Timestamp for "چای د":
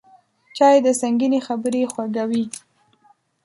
0.57-0.87